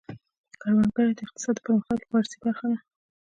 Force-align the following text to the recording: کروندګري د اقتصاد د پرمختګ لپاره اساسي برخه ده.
کروندګري 0.61 1.11
د 1.15 1.19
اقتصاد 1.25 1.55
د 1.57 1.63
پرمختګ 1.65 1.97
لپاره 2.03 2.17
اساسي 2.25 2.37
برخه 2.43 2.65
ده. 2.71 2.77